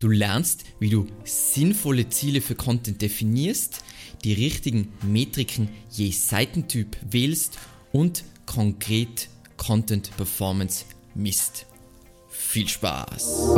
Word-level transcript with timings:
Du 0.00 0.08
lernst, 0.08 0.64
wie 0.78 0.88
du 0.88 1.06
sinnvolle 1.24 2.08
Ziele 2.08 2.40
für 2.40 2.54
Content 2.54 3.02
definierst, 3.02 3.84
die 4.24 4.32
richtigen 4.32 4.94
Metriken 5.02 5.68
je 5.90 6.10
Seitentyp 6.10 6.96
wählst 7.02 7.58
und 7.92 8.24
konkret 8.46 9.28
Content 9.58 10.10
Performance 10.16 10.86
misst. 11.14 11.66
Viel 12.30 12.66
Spaß! 12.66 13.56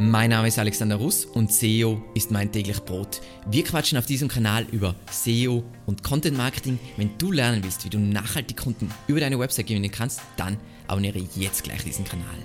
Mein 0.00 0.30
Name 0.30 0.46
ist 0.46 0.60
Alexander 0.60 0.94
Russ 0.94 1.24
und 1.24 1.52
SEO 1.52 2.00
ist 2.14 2.30
mein 2.30 2.52
täglich 2.52 2.78
Brot. 2.84 3.20
Wir 3.50 3.64
quatschen 3.64 3.98
auf 3.98 4.06
diesem 4.06 4.28
Kanal 4.28 4.64
über 4.70 4.94
SEO 5.10 5.64
und 5.86 6.04
Content 6.04 6.36
Marketing. 6.36 6.78
Wenn 6.96 7.18
du 7.18 7.32
lernen 7.32 7.64
willst, 7.64 7.84
wie 7.84 7.90
du 7.90 7.98
nachhaltig 7.98 8.56
Kunden 8.58 8.92
über 9.08 9.18
deine 9.18 9.40
Website 9.40 9.66
gewinnen 9.66 9.90
kannst, 9.90 10.20
dann 10.36 10.56
abonniere 10.88 11.22
jetzt 11.36 11.64
gleich 11.64 11.84
diesen 11.84 12.04
Kanal. 12.04 12.38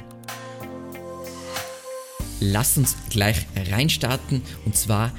Lass 2.40 2.77
uns 2.77 2.95
gleich 3.09 3.45
reinstarten 3.55 4.41
und 4.66 4.76
zwar 4.76 5.13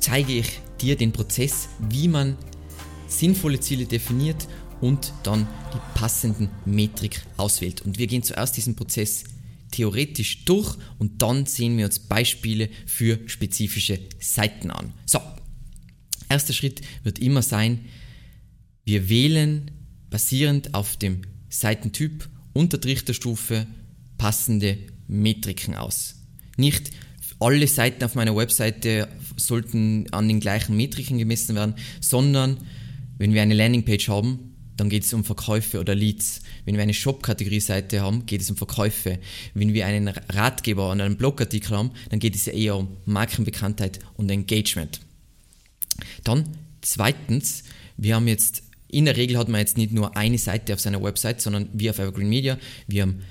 zeige 0.00 0.32
ich 0.32 0.60
dir 0.80 0.96
den 0.96 1.12
Prozess, 1.12 1.68
wie 1.78 2.08
man 2.08 2.36
sinnvolle 3.06 3.60
Ziele 3.60 3.86
definiert 3.86 4.48
und 4.80 5.12
dann 5.22 5.46
die 5.74 5.98
passenden 5.98 6.48
Metrik 6.64 7.22
auswählt. 7.36 7.82
Und 7.82 7.98
wir 7.98 8.06
gehen 8.06 8.22
zuerst 8.22 8.56
diesen 8.56 8.76
Prozess 8.76 9.24
theoretisch 9.70 10.44
durch 10.44 10.76
und 10.98 11.22
dann 11.22 11.46
sehen 11.46 11.76
wir 11.76 11.84
uns 11.84 11.98
Beispiele 11.98 12.70
für 12.86 13.18
spezifische 13.26 14.00
Seiten 14.18 14.70
an. 14.70 14.92
So, 15.06 15.20
erster 16.28 16.52
Schritt 16.52 16.80
wird 17.04 17.18
immer 17.18 17.42
sein, 17.42 17.84
wir 18.84 19.08
wählen 19.08 19.70
basierend 20.08 20.74
auf 20.74 20.96
dem 20.96 21.22
Seitentyp 21.50 22.28
und 22.54 22.72
der 22.72 22.80
Trichterstufe 22.80 23.66
passende 24.16 24.78
Metriken 25.06 25.74
aus. 25.74 26.14
Nicht 26.56 26.90
alle 27.38 27.66
Seiten 27.66 28.04
auf 28.04 28.14
meiner 28.14 28.36
Webseite 28.36 29.08
sollten 29.36 30.06
an 30.12 30.28
den 30.28 30.40
gleichen 30.40 30.76
Metriken 30.76 31.18
gemessen 31.18 31.54
werden, 31.54 31.74
sondern 32.00 32.58
wenn 33.18 33.34
wir 33.34 33.42
eine 33.42 33.54
Landingpage 33.54 34.08
haben, 34.08 34.50
dann 34.80 34.88
geht 34.88 35.04
es 35.04 35.12
um 35.12 35.24
Verkäufe 35.24 35.78
oder 35.78 35.94
Leads. 35.94 36.40
Wenn 36.64 36.76
wir 36.76 36.82
eine 36.82 36.94
Shop-Kategorie-Seite 36.94 38.00
haben, 38.00 38.24
geht 38.24 38.40
es 38.40 38.50
um 38.50 38.56
Verkäufe. 38.56 39.18
Wenn 39.52 39.74
wir 39.74 39.84
einen 39.84 40.08
Ratgeber 40.08 40.90
und 40.90 41.02
einen 41.02 41.18
Blogartikel 41.18 41.76
haben, 41.76 41.90
dann 42.08 42.18
geht 42.18 42.34
es 42.34 42.46
eher 42.46 42.76
um 42.76 42.96
Markenbekanntheit 43.04 43.98
und 44.16 44.30
Engagement. 44.30 45.00
Dann 46.24 46.48
zweitens, 46.80 47.64
wir 47.98 48.14
haben 48.14 48.26
jetzt, 48.26 48.62
in 48.92 49.04
der 49.04 49.16
Regel 49.16 49.38
hat 49.38 49.48
man 49.48 49.60
jetzt 49.60 49.76
nicht 49.76 49.92
nur 49.92 50.16
eine 50.16 50.38
Seite 50.38 50.74
auf 50.74 50.80
seiner 50.80 51.02
Website, 51.02 51.40
sondern 51.40 51.68
wir 51.72 51.90
auf 51.90 51.98
Evergreen 51.98 52.28
Media, 52.28 52.58
wir 52.86 53.02
haben 53.02 53.22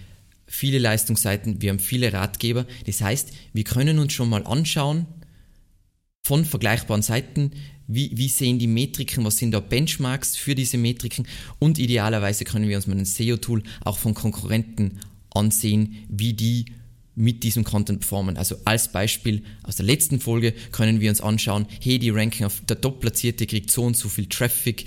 viele 0.48 0.80
Leistungsseiten, 0.80 1.62
wir 1.62 1.70
haben 1.70 1.80
viele 1.80 2.12
Ratgeber. 2.12 2.66
Das 2.86 3.02
heißt, 3.02 3.32
wir 3.54 3.64
können 3.64 4.00
uns 4.00 4.14
schon 4.14 4.30
mal 4.30 4.46
anschauen 4.46 5.06
von 6.24 6.46
vergleichbaren 6.46 7.02
Seiten, 7.02 7.52
wie, 7.88 8.12
wie 8.16 8.30
sehen 8.30 8.60
die 8.60 8.68
Metriken, 8.68 9.26
was 9.26 9.38
sind 9.38 9.52
da 9.52 9.60
Benchmarks 9.60 10.36
für 10.36 10.54
diese 10.54 10.78
Metriken 10.78 11.28
und 11.58 11.80
idealerweise 11.80 12.46
können 12.46 12.70
wir 12.70 12.76
uns 12.76 12.86
mit 12.86 12.98
einem 12.98 13.06
SEO-Tool 13.06 13.64
auch 13.84 13.98
von 13.98 14.14
Konkurrenten 14.14 15.00
ansehen, 15.34 16.06
wie 16.08 16.34
die 16.34 16.66
mit 17.20 17.44
diesem 17.44 17.66
Content 17.66 18.00
performen. 18.00 18.38
Also 18.38 18.56
als 18.64 18.94
Beispiel 18.94 19.44
aus 19.64 19.75
der 19.75 19.86
letzten 19.86 20.22
Folge 20.22 20.53
können 20.72 21.02
wir 21.02 21.09
uns 21.09 21.20
anschauen, 21.20 21.67
hey, 21.81 22.00
die 22.00 22.11
Ranking 22.11 22.45
auf 22.45 22.61
der 22.66 22.80
Top-Platzierte 22.80 23.45
kriegt 23.45 23.70
so 23.72 23.84
und 23.84 23.98
so 23.98 24.08
viel 24.08 24.28
Traffic 24.28 24.86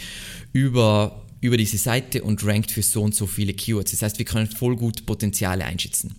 über, 0.54 1.26
über 1.42 1.58
diese 1.58 1.76
Seite 1.76 2.22
und 2.22 2.42
rankt 2.42 2.70
für 2.70 2.82
so 2.82 3.02
und 3.02 3.14
so 3.14 3.26
viele 3.26 3.52
Keywords. 3.52 3.90
Das 3.90 4.00
heißt, 4.00 4.18
wir 4.18 4.24
können 4.24 4.46
voll 4.46 4.76
gut 4.76 5.04
Potenziale 5.04 5.66
einschätzen. 5.66 6.14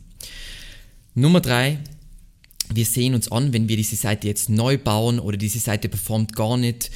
Nummer 1.15 1.41
drei, 1.41 1.79
wir 2.71 2.85
sehen 2.85 3.15
uns 3.15 3.31
an, 3.31 3.51
wenn 3.51 3.67
wir 3.67 3.75
diese 3.75 3.95
Seite 3.95 4.27
jetzt 4.27 4.49
neu 4.49 4.77
bauen 4.77 5.17
oder 5.17 5.37
diese 5.37 5.59
Seite 5.59 5.89
performt 5.89 6.35
gar 6.35 6.57
nicht, 6.57 6.91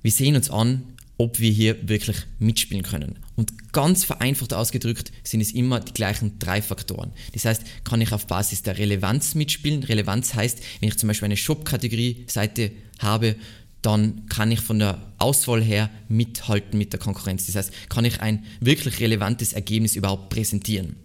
wir 0.00 0.10
sehen 0.10 0.36
uns 0.36 0.48
an, 0.48 0.84
ob 1.16 1.38
wir 1.38 1.50
hier 1.50 1.88
wirklich 1.88 2.16
mitspielen 2.38 2.82
können. 2.82 3.18
Und 3.36 3.72
ganz 3.72 4.04
vereinfacht 4.04 4.52
ausgedrückt 4.52 5.12
sind 5.22 5.40
es 5.40 5.52
immer 5.52 5.80
die 5.80 5.92
gleichen 5.92 6.38
drei 6.38 6.60
Faktoren. 6.60 7.12
Das 7.32 7.44
heißt, 7.44 7.62
kann 7.84 8.00
ich 8.00 8.12
auf 8.12 8.26
Basis 8.26 8.62
der 8.62 8.78
Relevanz 8.78 9.34
mitspielen. 9.34 9.82
Relevanz 9.84 10.34
heißt, 10.34 10.60
wenn 10.80 10.88
ich 10.88 10.98
zum 10.98 11.08
Beispiel 11.08 11.26
eine 11.26 11.36
Shop-Kategorie-Seite 11.36 12.72
habe, 12.98 13.36
dann 13.82 14.26
kann 14.26 14.50
ich 14.50 14.60
von 14.60 14.78
der 14.78 15.12
Auswahl 15.18 15.62
her 15.62 15.90
mithalten 16.08 16.78
mit 16.78 16.92
der 16.92 17.00
Konkurrenz. 17.00 17.46
Das 17.46 17.56
heißt, 17.56 17.90
kann 17.90 18.04
ich 18.04 18.20
ein 18.20 18.44
wirklich 18.60 18.98
relevantes 19.00 19.52
Ergebnis 19.52 19.94
überhaupt 19.94 20.30
präsentieren. 20.30 20.96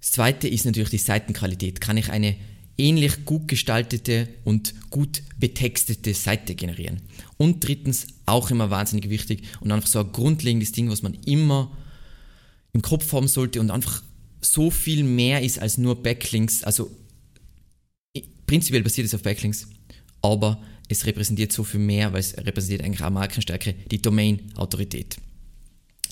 Das 0.00 0.10
zweite 0.10 0.48
ist 0.48 0.66
natürlich 0.66 0.90
die 0.90 0.98
Seitenqualität. 0.98 1.80
Kann 1.80 1.96
ich 1.96 2.10
eine 2.10 2.34
ähnlich 2.78 3.24
gut 3.24 3.48
gestaltete 3.48 4.28
und 4.44 4.74
gut 4.90 5.22
betextete 5.38 6.14
Seite 6.14 6.54
generieren? 6.54 7.00
Und 7.36 7.66
drittens, 7.66 8.06
auch 8.26 8.50
immer 8.50 8.70
wahnsinnig 8.70 9.10
wichtig 9.10 9.44
und 9.60 9.72
einfach 9.72 9.88
so 9.88 10.00
ein 10.00 10.12
grundlegendes 10.12 10.72
Ding, 10.72 10.90
was 10.90 11.02
man 11.02 11.14
immer 11.26 11.76
im 12.72 12.82
Kopf 12.82 13.12
haben 13.12 13.28
sollte 13.28 13.60
und 13.60 13.70
einfach 13.70 14.02
so 14.40 14.70
viel 14.70 15.04
mehr 15.04 15.42
ist 15.42 15.58
als 15.58 15.78
nur 15.78 16.02
Backlinks. 16.02 16.64
Also 16.64 16.90
prinzipiell 18.46 18.82
basiert 18.82 19.06
es 19.06 19.14
auf 19.14 19.22
Backlinks, 19.22 19.68
aber 20.20 20.62
es 20.88 21.06
repräsentiert 21.06 21.52
so 21.52 21.64
viel 21.64 21.80
mehr, 21.80 22.12
weil 22.12 22.20
es 22.20 22.36
repräsentiert 22.36 22.82
eigentlich 22.82 23.02
auch 23.02 23.10
Markenstärke, 23.10 23.74
die 23.90 24.02
Domain-Autorität. 24.02 25.16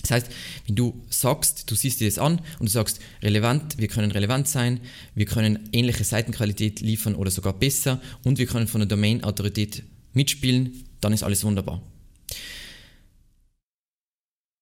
Das 0.01 0.11
heißt, 0.11 0.27
wenn 0.67 0.75
du 0.75 1.01
sagst, 1.09 1.69
du 1.69 1.75
siehst 1.75 1.99
dir 1.99 2.07
das 2.07 2.17
an 2.17 2.39
und 2.59 2.67
du 2.67 2.71
sagst, 2.71 2.99
relevant, 3.21 3.77
wir 3.77 3.87
können 3.87 4.11
relevant 4.11 4.47
sein, 4.47 4.79
wir 5.15 5.25
können 5.25 5.69
ähnliche 5.71 6.03
Seitenqualität 6.03 6.81
liefern 6.81 7.15
oder 7.15 7.31
sogar 7.31 7.53
besser 7.53 8.01
und 8.23 8.39
wir 8.39 8.47
können 8.47 8.67
von 8.67 8.81
der 8.81 8.87
Domain-Autorität 8.87 9.83
mitspielen, 10.13 10.83
dann 10.99 11.13
ist 11.13 11.23
alles 11.23 11.43
wunderbar. 11.43 11.81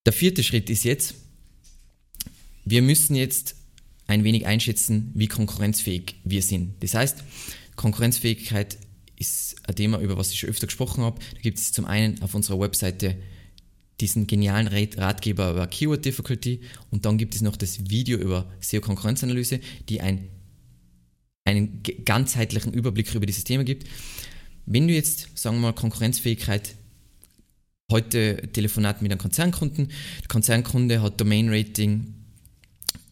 Der 0.05 0.13
vierte 0.13 0.43
Schritt 0.43 0.69
ist 0.69 0.83
jetzt, 0.83 1.15
wir 2.65 2.81
müssen 2.81 3.15
jetzt 3.15 3.55
ein 4.07 4.23
wenig 4.23 4.45
einschätzen, 4.45 5.11
wie 5.13 5.27
konkurrenzfähig 5.27 6.15
wir 6.23 6.41
sind. 6.41 6.81
Das 6.81 6.93
heißt, 6.95 7.23
Konkurrenzfähigkeit 7.75 8.77
ist 9.17 9.55
ein 9.67 9.75
Thema, 9.75 9.99
über 9.99 10.17
was 10.17 10.31
ich 10.31 10.39
schon 10.39 10.49
öfter 10.49 10.67
gesprochen 10.67 11.03
habe. 11.03 11.19
Da 11.35 11.41
gibt 11.41 11.59
es 11.59 11.71
zum 11.71 11.85
einen 11.85 12.21
auf 12.21 12.33
unserer 12.33 12.59
Webseite 12.59 13.15
diesen 14.01 14.27
genialen 14.27 14.67
Ratgeber 14.67 15.51
über 15.51 15.67
Keyword 15.67 16.05
Difficulty 16.05 16.61
und 16.89 17.05
dann 17.05 17.17
gibt 17.17 17.35
es 17.35 17.41
noch 17.41 17.55
das 17.55 17.89
Video 17.89 18.17
über 18.17 18.49
SEO-Konkurrenzanalyse, 18.61 19.59
die 19.89 20.01
ein, 20.01 20.27
einen 21.45 21.81
ganzheitlichen 22.05 22.73
Überblick 22.73 23.13
über 23.13 23.25
dieses 23.25 23.43
Thema 23.43 23.63
gibt. 23.63 23.87
Wenn 24.65 24.87
du 24.87 24.93
jetzt, 24.93 25.29
sagen 25.35 25.57
wir 25.57 25.61
mal, 25.61 25.73
Konkurrenzfähigkeit, 25.73 26.75
heute 27.91 28.49
Telefonat 28.53 29.01
mit 29.01 29.11
einem 29.11 29.19
Konzernkunden, 29.19 29.87
der 30.21 30.27
Konzernkunde 30.27 31.01
hat 31.01 31.19
Domain-Rating 31.19 32.13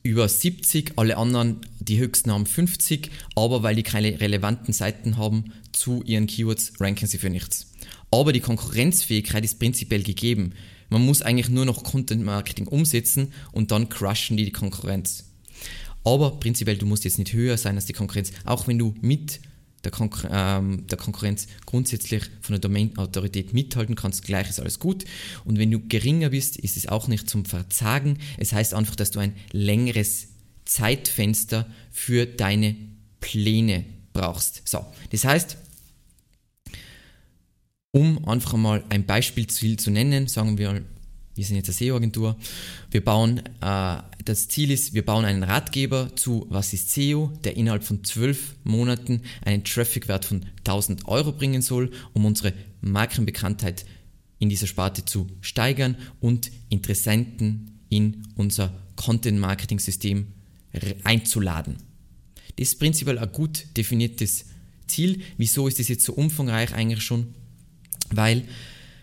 über 0.04 0.30
70, 0.30 0.94
alle 0.96 1.18
anderen, 1.18 1.62
die 1.80 2.00
höchsten 2.00 2.32
haben 2.32 2.46
50, 2.46 3.12
aber 3.36 3.64
weil 3.64 3.76
die 3.76 3.84
keine 3.84 4.20
relevanten 4.22 4.74
Seiten 4.74 5.18
haben 5.18 5.52
zu 5.74 6.02
ihren 6.04 6.28
Keywords, 6.28 6.74
ranken 6.80 7.08
sie 7.08 7.18
für 7.18 7.30
nichts. 7.30 7.74
Aber 8.10 8.32
die 8.32 8.40
Konkurrenzfähigkeit 8.40 9.44
ist 9.44 9.60
prinzipiell 9.60 10.04
gegeben. 10.04 10.54
Man 10.90 11.06
muss 11.06 11.22
eigentlich 11.22 11.50
nur 11.50 11.66
noch 11.66 11.84
Content 11.84 12.24
Marketing 12.24 12.68
umsetzen 12.68 13.34
und 13.52 13.72
dann 13.72 13.90
crushen 13.90 14.38
die 14.38 14.46
die 14.46 14.52
Konkurrenz. 14.52 15.26
Aber 16.04 16.40
prinzipiell, 16.40 16.78
du 16.78 16.86
musst 16.86 17.04
jetzt 17.04 17.18
nicht 17.18 17.34
höher 17.34 17.58
sein 17.58 17.76
als 17.76 17.86
die 17.86 17.94
Konkurrenz, 17.94 18.32
auch 18.46 18.68
wenn 18.68 18.80
du 18.80 18.96
mit 19.02 19.42
der, 19.84 19.92
Konkur 19.92 20.30
ähm, 20.32 20.86
der 20.88 20.98
Konkurrenz 20.98 21.48
grundsätzlich 21.66 22.24
von 22.42 22.54
der 22.54 22.60
Domain-Autorität 22.60 23.54
mithalten 23.54 23.96
kannst, 23.96 24.24
gleich 24.24 24.50
ist 24.50 24.60
alles 24.60 24.80
gut. 24.80 25.06
Und 25.46 25.60
wenn 25.60 25.72
du 25.72 25.80
geringer 25.88 26.30
bist, 26.30 26.58
ist 26.58 26.78
es 26.78 26.88
auch 26.88 27.08
nicht 27.08 27.30
zum 27.30 27.46
Verzagen. 27.46 28.18
Es 28.38 28.54
heißt 28.54 28.74
einfach, 28.74 28.96
dass 28.96 29.12
du 29.12 29.20
ein 29.20 29.34
längeres 29.52 30.30
Zeitfenster 30.66 31.70
für 31.92 32.26
deine 32.26 32.76
Pläne 33.20 33.86
brauchst. 34.14 34.62
So, 34.68 34.86
das 35.12 35.24
heißt, 35.24 35.58
um 37.98 38.28
einfach 38.28 38.54
mal 38.54 38.84
ein 38.90 39.08
Beispielziel 39.08 39.78
zu 39.78 39.90
nennen, 39.90 40.28
sagen 40.28 40.60
wir, 40.60 40.84
wir 41.34 41.44
sind 41.44 41.56
jetzt 41.56 41.70
eine 41.70 41.78
SEO-Agentur, 41.78 42.38
wir 42.92 43.04
bauen, 43.04 43.40
äh, 43.60 43.98
das 44.24 44.50
Ziel 44.50 44.70
ist, 44.70 44.94
wir 44.94 45.04
bauen 45.04 45.26
einen 45.26 45.42
Ratgeber 45.42 46.16
zu 46.16 46.46
Was 46.50 46.74
ist 46.74 46.92
SEO, 46.92 47.32
der 47.44 47.58
innerhalb 47.58 47.84
von 47.84 48.04
zwölf 48.04 48.56
Monaten 48.64 49.24
einen 49.44 49.64
Traffic-Wert 49.64 50.26
von 50.26 50.46
1000 50.60 51.08
Euro 51.08 51.32
bringen 51.32 51.64
soll, 51.64 51.90
um 52.14 52.26
unsere 52.26 52.54
Markenbekanntheit 52.82 53.84
in 54.38 54.50
dieser 54.50 54.68
Sparte 54.68 55.04
zu 55.04 55.26
steigern 55.42 55.98
und 56.20 56.52
Interessenten 56.70 57.80
in 57.90 58.28
unser 58.36 58.72
Content-Marketing-System 58.96 60.28
einzuladen. 61.04 61.78
Das 62.58 62.68
ist 62.68 62.80
prinzipiell 62.80 63.18
ein 63.18 63.32
gut 63.32 63.66
definiertes 63.76 64.46
Ziel. 64.86 65.22
Wieso 65.38 65.68
ist 65.68 65.80
das 65.80 65.88
jetzt 65.88 66.06
so 66.06 66.14
umfangreich 66.14 66.76
eigentlich 66.76 67.02
schon? 67.02 67.34
Weil 68.12 68.44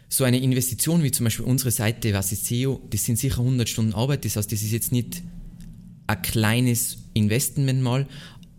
so 0.09 0.25
eine 0.25 0.39
Investition 0.39 1.03
wie 1.03 1.11
zum 1.11 1.25
Beispiel 1.25 1.45
unsere 1.45 1.71
Seite, 1.71 2.13
was 2.13 2.33
ist 2.33 2.47
SEO, 2.47 2.81
das 2.91 3.05
sind 3.05 3.19
sicher 3.19 3.39
100 3.39 3.69
Stunden 3.69 3.95
Arbeit. 3.95 4.25
Das 4.25 4.37
heißt, 4.37 4.51
das 4.51 4.63
ist 4.63 4.73
jetzt 4.73 4.93
nicht 4.93 5.23
ein 6.07 6.23
kleines 6.23 6.99
Investment 7.15 7.83
mal 7.83 8.07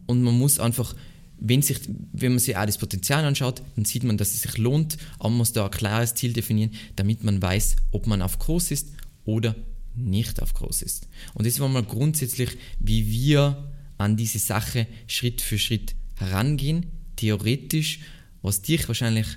und 0.07 0.21
man 0.21 0.37
muss 0.37 0.59
einfach, 0.59 0.95
wenn, 1.39 1.61
sich, 1.61 1.79
wenn 2.13 2.33
man 2.33 2.39
sich 2.39 2.57
auch 2.57 2.65
das 2.65 2.77
Potenzial 2.77 3.23
anschaut, 3.25 3.61
dann 3.75 3.85
sieht 3.85 4.03
man, 4.03 4.17
dass 4.17 4.33
es 4.33 4.41
sich 4.41 4.57
lohnt, 4.57 4.97
aber 5.19 5.29
man 5.29 5.39
muss 5.39 5.53
da 5.53 5.65
ein 5.65 5.71
klares 5.71 6.15
Ziel 6.15 6.33
definieren, 6.33 6.71
damit 6.95 7.23
man 7.23 7.41
weiß, 7.41 7.75
ob 7.91 8.07
man 8.07 8.21
auf 8.21 8.39
groß 8.39 8.71
ist 8.71 8.89
oder 9.25 9.55
nicht 9.95 10.41
auf 10.41 10.53
groß 10.53 10.81
ist. 10.81 11.07
Und 11.33 11.47
das 11.47 11.59
war 11.59 11.69
mal 11.69 11.83
grundsätzlich, 11.83 12.57
wie 12.79 13.09
wir 13.09 13.71
an 13.97 14.17
diese 14.17 14.39
Sache 14.39 14.87
Schritt 15.07 15.41
für 15.41 15.57
Schritt 15.57 15.95
herangehen. 16.15 16.87
Theoretisch, 17.15 17.99
was 18.41 18.61
dich 18.61 18.87
wahrscheinlich 18.87 19.27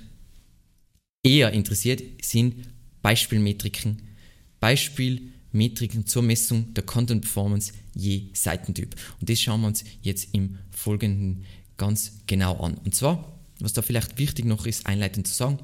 eher 1.23 1.51
interessiert, 1.51 2.01
sind 2.23 2.69
Beispielmetriken. 3.01 4.01
Beispielmetriken 4.59 6.05
zur 6.05 6.23
Messung 6.23 6.73
der 6.73 6.83
Content 6.83 7.21
Performance 7.21 7.73
je 7.95 8.29
Seitentyp. 8.33 8.95
Und 9.19 9.29
das 9.29 9.41
schauen 9.41 9.61
wir 9.61 9.67
uns 9.67 9.83
jetzt 10.01 10.33
im 10.33 10.57
Folgenden 10.69 11.45
ganz 11.77 12.21
genau 12.27 12.57
an. 12.57 12.75
Und 12.75 12.95
zwar, 12.95 13.39
was 13.59 13.73
da 13.73 13.81
vielleicht 13.81 14.17
wichtig 14.17 14.45
noch 14.45 14.65
ist, 14.65 14.85
einleitend 14.85 15.27
zu 15.27 15.33
sagen, 15.33 15.59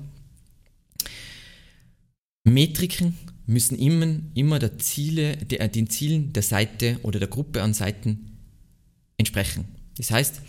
Metriken 2.43 3.17
müssen 3.47 3.77
immer, 3.77 4.19
immer 4.33 4.59
der 4.59 4.77
Ziele, 4.77 5.37
der, 5.37 5.61
äh, 5.61 5.69
den 5.69 5.89
Zielen 5.89 6.33
der 6.33 6.43
Seite 6.43 6.99
oder 7.03 7.19
der 7.19 7.27
Gruppe 7.27 7.61
an 7.61 7.73
Seiten 7.73 8.37
entsprechen. 9.17 9.65
Das 9.97 10.11
heißt, 10.11 10.41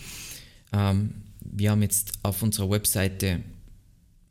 ähm, 0.73 1.13
wir 1.41 1.71
haben 1.71 1.81
jetzt 1.81 2.13
auf 2.23 2.41
unserer 2.43 2.69
Webseite 2.69 3.41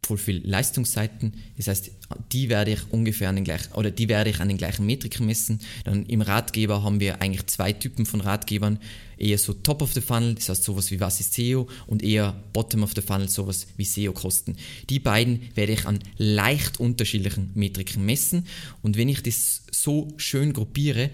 voll 0.07 0.41
Leistungsseiten. 0.45 1.35
Das 1.57 1.69
heißt, 1.69 1.91
die 2.33 2.49
werde 2.49 2.73
ich 2.73 2.81
ungefähr 2.91 3.29
an 3.29 3.37
den 3.37 3.45
gleichen, 3.45 3.73
oder 3.73 3.91
die 3.91 4.09
werde 4.09 4.31
ich 4.31 4.41
an 4.41 4.49
den 4.49 4.57
gleichen 4.57 4.87
Metriken 4.87 5.27
messen. 5.27 5.61
Dann 5.85 6.07
im 6.07 6.21
Ratgeber 6.21 6.83
haben 6.83 7.01
wir 7.01 7.21
eigentlich 7.21 7.47
zwei 7.47 7.73
Typen 7.73 8.07
von 8.07 8.21
Ratgebern. 8.21 8.79
Eher 9.19 9.39
so 9.39 9.55
Top 9.55 9.83
of 9.83 9.93
the 9.95 10.01
Funnel, 10.01 10.35
das 10.35 10.49
heißt 10.49 10.65
sowas 10.65 10.91
wie 10.91 11.01
was 11.01 11.21
ist 11.21 11.35
SEO 11.35 11.69
und 11.87 12.03
eher 12.03 12.39
Bottom 12.53 12.83
of 12.83 12.93
the 12.95 13.01
Funnel, 13.01 13.29
sowas 13.29 13.67
wie 13.77 13.85
SEO-Kosten. 13.85 14.57
Die 14.91 14.99
beiden 14.99 15.41
werde 15.55 15.73
ich 15.73 15.87
an 15.87 15.99
leicht 16.19 16.79
unterschiedlichen 16.79 17.51
Metriken 17.55 18.05
messen 18.05 18.47
und 18.83 18.97
wenn 18.97 19.09
ich 19.09 19.23
das 19.23 19.63
so 19.73 20.09
schön 20.19 20.53
gruppiere, 20.53 21.11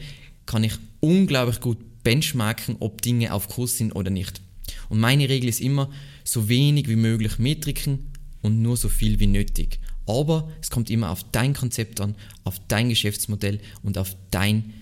kann 0.47 0.65
ich 0.65 0.73
unglaublich 1.01 1.61
gut 1.61 1.79
benchmarken, 2.03 2.77
ob 2.81 3.03
Dinge 3.03 3.33
auf 3.33 3.49
Kurs 3.49 3.79
sind 3.79 3.93
oder 3.93 4.11
nicht. 4.11 4.41
Und 4.89 4.99
meine 4.99 5.29
Regel 5.29 5.49
ist 5.49 5.61
immer, 5.61 5.91
so 6.25 6.49
wenig 6.49 6.89
wie 6.89 6.97
möglich 6.97 7.39
Metriken 7.39 8.12
und 8.43 8.61
nur 8.61 8.77
so 8.77 8.89
viel 8.89 9.21
wie 9.21 9.27
nötig. 9.27 9.81
Aber 10.07 10.51
es 10.61 10.71
kommt 10.71 10.91
immer 10.91 11.11
auf 11.11 11.25
dein 11.31 11.55
Konzept 11.55 12.01
an, 12.01 12.15
auf 12.45 12.61
dein 12.69 12.89
Geschäftsmodell 12.89 13.61
und 13.83 13.99
auf 13.99 14.17
dein, 14.31 14.75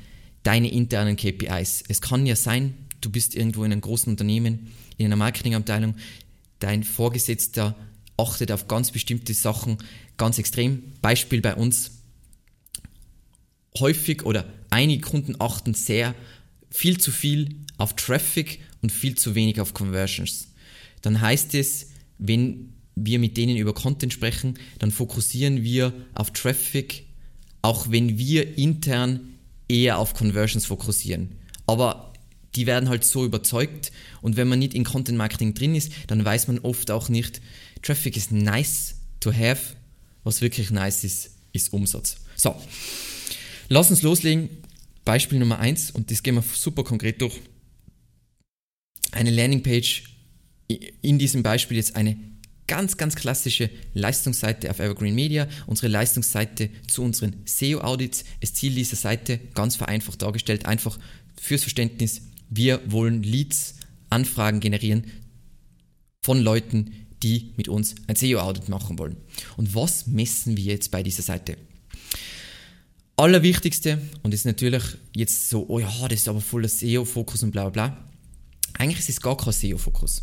deine 0.42 0.72
internen 0.72 1.16
KPIs. 1.16 1.84
Es 1.88 2.00
kann 2.00 2.26
ja 2.26 2.36
sein, 2.36 2.74
du 3.00 3.10
bist 3.10 3.34
irgendwo 3.34 3.64
in 3.64 3.72
einem 3.72 3.82
großen 3.82 4.10
Unternehmen, 4.10 4.72
in 4.96 5.06
einer 5.06 5.16
Marketingabteilung, 5.16 5.94
dein 6.58 6.84
Vorgesetzter 6.84 7.76
achtet 8.16 8.52
auf 8.52 8.68
ganz 8.68 8.90
bestimmte 8.90 9.34
Sachen 9.34 9.78
ganz 10.16 10.38
extrem. 10.38 10.82
Beispiel 11.00 11.40
bei 11.40 11.54
uns. 11.54 11.92
Häufig 13.78 14.24
oder 14.24 14.46
einige 14.68 15.00
Kunden 15.00 15.36
achten 15.38 15.74
sehr 15.74 16.14
viel 16.70 16.98
zu 16.98 17.10
viel 17.10 17.56
auf 17.78 17.94
Traffic 17.94 18.60
und 18.82 18.92
viel 18.92 19.16
zu 19.16 19.34
wenig 19.34 19.60
auf 19.60 19.74
Conversions. 19.74 20.48
Dann 21.02 21.20
heißt 21.20 21.54
es, 21.54 21.88
wenn 22.18 22.74
wir 22.94 23.18
mit 23.18 23.36
denen 23.36 23.56
über 23.56 23.74
Content 23.74 24.12
sprechen, 24.12 24.58
dann 24.78 24.90
fokussieren 24.90 25.62
wir 25.62 25.92
auf 26.14 26.32
Traffic, 26.32 27.04
auch 27.62 27.90
wenn 27.90 28.18
wir 28.18 28.58
intern 28.58 29.20
eher 29.68 29.98
auf 29.98 30.14
Conversions 30.14 30.66
fokussieren. 30.66 31.36
Aber 31.66 32.12
die 32.56 32.66
werden 32.66 32.88
halt 32.88 33.04
so 33.04 33.24
überzeugt 33.24 33.92
und 34.22 34.36
wenn 34.36 34.48
man 34.48 34.58
nicht 34.58 34.74
in 34.74 34.84
Content 34.84 35.16
Marketing 35.16 35.54
drin 35.54 35.74
ist, 35.74 35.92
dann 36.08 36.24
weiß 36.24 36.48
man 36.48 36.58
oft 36.60 36.90
auch 36.90 37.08
nicht, 37.08 37.40
Traffic 37.82 38.16
ist 38.16 38.32
nice 38.32 38.96
to 39.20 39.32
have, 39.32 39.76
was 40.24 40.40
wirklich 40.40 40.70
nice 40.70 41.04
ist, 41.04 41.30
ist 41.52 41.72
Umsatz. 41.72 42.16
So, 42.36 42.54
lass 43.68 43.90
uns 43.90 44.02
loslegen. 44.02 44.50
Beispiel 45.04 45.38
Nummer 45.38 45.58
1 45.58 45.92
und 45.92 46.10
das 46.10 46.22
gehen 46.22 46.34
wir 46.34 46.42
super 46.42 46.84
konkret 46.84 47.20
durch. 47.22 47.40
Eine 49.12 49.30
Landingpage, 49.30 50.04
in 51.02 51.18
diesem 51.18 51.42
Beispiel 51.42 51.78
jetzt 51.78 51.96
eine 51.96 52.16
ganz, 52.70 52.96
ganz 52.96 53.16
klassische 53.16 53.68
Leistungsseite 53.94 54.70
auf 54.70 54.78
Evergreen 54.78 55.16
Media, 55.16 55.48
unsere 55.66 55.88
Leistungsseite 55.88 56.70
zu 56.86 57.02
unseren 57.02 57.34
SEO-Audits. 57.44 58.22
Das 58.40 58.54
Ziel 58.54 58.72
dieser 58.72 58.94
Seite, 58.94 59.40
ganz 59.54 59.74
vereinfacht 59.74 60.22
dargestellt, 60.22 60.66
einfach 60.66 60.96
fürs 61.38 61.62
Verständnis, 61.62 62.22
wir 62.48 62.80
wollen 62.86 63.24
Leads, 63.24 63.74
Anfragen 64.08 64.60
generieren 64.60 65.10
von 66.22 66.40
Leuten, 66.40 66.92
die 67.24 67.50
mit 67.56 67.66
uns 67.66 67.96
ein 68.06 68.14
SEO-Audit 68.14 68.68
machen 68.68 69.00
wollen. 69.00 69.16
Und 69.56 69.74
was 69.74 70.06
messen 70.06 70.56
wir 70.56 70.72
jetzt 70.72 70.92
bei 70.92 71.02
dieser 71.02 71.24
Seite? 71.24 71.56
Allerwichtigste, 73.16 74.00
und 74.22 74.32
ist 74.32 74.46
natürlich 74.46 74.84
jetzt 75.16 75.50
so, 75.50 75.66
oh 75.68 75.80
ja, 75.80 75.90
das 76.06 76.20
ist 76.20 76.28
aber 76.28 76.40
voller 76.40 76.68
SEO-Fokus 76.68 77.42
und 77.42 77.50
bla 77.50 77.68
bla 77.68 77.88
bla. 77.88 78.08
Eigentlich 78.78 79.00
ist 79.00 79.08
es 79.08 79.20
gar 79.20 79.36
kein 79.36 79.52
SEO-Fokus. 79.52 80.22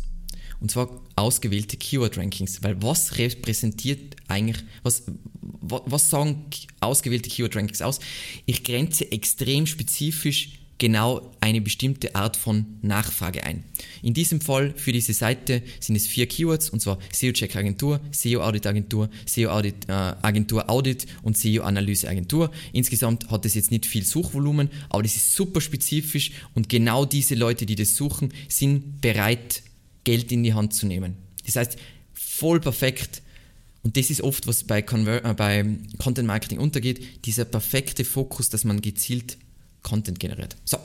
Und 0.60 0.70
zwar 0.70 0.88
ausgewählte 1.16 1.76
Keyword-Rankings. 1.76 2.62
Weil 2.62 2.82
was 2.82 3.18
repräsentiert 3.18 4.16
eigentlich, 4.26 4.64
was, 4.82 5.04
was 5.40 6.10
sagen 6.10 6.46
ausgewählte 6.80 7.30
Keyword-Rankings 7.30 7.82
aus? 7.82 8.00
Ich 8.46 8.64
grenze 8.64 9.10
extrem 9.12 9.66
spezifisch 9.66 10.58
genau 10.78 11.32
eine 11.40 11.60
bestimmte 11.60 12.14
Art 12.14 12.36
von 12.36 12.64
Nachfrage 12.82 13.44
ein. 13.44 13.64
In 14.02 14.14
diesem 14.14 14.40
Fall 14.40 14.72
für 14.76 14.92
diese 14.92 15.12
Seite 15.12 15.62
sind 15.80 15.96
es 15.96 16.06
vier 16.06 16.26
Keywords 16.26 16.70
und 16.70 16.80
zwar 16.80 16.98
SEO-Check 17.12 17.56
Agentur, 17.56 18.00
SEO-Audit 18.12 18.66
Agentur, 18.66 19.10
SEO-Audit 19.26 19.88
äh, 19.88 19.92
Agentur 19.92 20.70
Audit 20.70 21.06
und 21.22 21.36
SEO-Analyse 21.36 22.08
Agentur. 22.08 22.50
Insgesamt 22.72 23.28
hat 23.30 23.44
es 23.44 23.54
jetzt 23.54 23.72
nicht 23.72 23.86
viel 23.86 24.04
Suchvolumen, 24.04 24.70
aber 24.88 25.02
das 25.02 25.16
ist 25.16 25.34
super 25.34 25.60
spezifisch 25.60 26.30
und 26.54 26.68
genau 26.68 27.04
diese 27.04 27.34
Leute, 27.34 27.66
die 27.66 27.74
das 27.74 27.96
suchen, 27.96 28.32
sind 28.48 29.00
bereit, 29.00 29.62
Geld 30.08 30.32
in 30.32 30.42
die 30.42 30.54
Hand 30.54 30.72
zu 30.72 30.86
nehmen. 30.86 31.16
Das 31.44 31.56
heißt, 31.56 31.76
voll 32.14 32.60
perfekt. 32.60 33.20
Und 33.82 33.98
das 33.98 34.08
ist 34.08 34.22
oft, 34.22 34.46
was 34.46 34.64
bei, 34.64 34.80
Conver 34.80 35.22
äh, 35.22 35.34
bei 35.34 35.66
Content 35.98 36.26
Marketing 36.26 36.58
untergeht, 36.58 37.26
dieser 37.26 37.44
perfekte 37.44 38.06
Fokus, 38.06 38.48
dass 38.48 38.64
man 38.64 38.80
gezielt 38.80 39.36
Content 39.82 40.18
generiert. 40.18 40.56
So, 40.64 40.78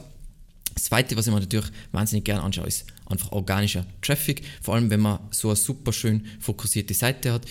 das 0.74 0.84
zweite, 0.84 1.16
was 1.16 1.28
ich 1.28 1.34
mir 1.34 1.40
natürlich 1.40 1.72
wahnsinnig 1.94 2.26
gerne 2.26 2.44
anschaue, 2.44 2.68
ist 2.68 2.86
einfach 3.06 3.32
organischer 3.32 3.86
Traffic. 4.02 4.44
Vor 4.62 4.76
allem, 4.76 4.90
wenn 4.90 5.00
man 5.00 5.20
so 5.32 5.48
eine 5.48 5.56
super 5.56 5.94
schön 5.94 6.26
fokussierte 6.42 6.94
Seite 6.94 7.32
hat. 7.32 7.46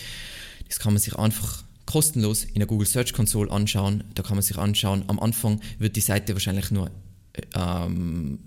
Das 0.67 0.77
kann 0.77 0.93
man 0.93 1.01
sich 1.01 1.15
einfach 1.15 1.63
kostenlos 1.87 2.43
in 2.43 2.59
der 2.59 2.67
Google 2.67 2.87
Search 2.87 3.13
Console 3.13 3.49
anschauen. 3.49 4.03
Da 4.13 4.21
kann 4.21 4.35
man 4.35 4.43
sich 4.43 4.59
anschauen, 4.59 5.05
am 5.07 5.19
Anfang 5.19 5.59
wird 5.79 5.95
die 5.95 6.01
Seite 6.01 6.33
wahrscheinlich 6.33 6.69
nur 6.69 6.91
äh, 7.33 7.41
ähm, 7.55 8.37